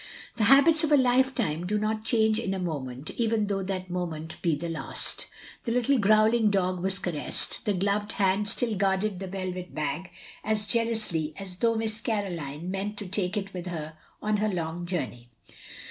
The 0.37 0.45
habits 0.45 0.83
of 0.83 0.91
a 0.91 0.97
life 0.97 1.35
time 1.35 1.67
do 1.67 1.77
not 1.77 2.03
change 2.03 2.39
in 2.39 2.55
a 2.55 2.59
moment, 2.59 3.11
even 3.17 3.45
though 3.45 3.61
that 3.61 3.87
moment 3.91 4.41
be 4.41 4.55
the 4.55 4.67
last. 4.67 5.27
The 5.63 5.71
little 5.71 5.99
growling 5.99 6.49
dog 6.49 6.81
was 6.81 6.97
caressed; 6.97 7.63
the 7.65 7.73
gloved 7.75 8.13
hand 8.13 8.49
still 8.49 8.73
guarded 8.73 9.19
the 9.19 9.27
velvet 9.27 9.75
bag 9.75 10.09
as 10.43 10.65
jealously 10.65 11.35
as 11.37 11.57
though 11.57 11.75
Miss 11.75 12.01
Caroline 12.01 12.71
meant 12.71 12.97
to 12.97 13.05
take 13.07 13.37
it 13.37 13.53
with 13.53 13.67
her 13.67 13.95
on 14.23 14.37
her 14.37 14.49
long 14.49 14.87
journey. 14.87 15.29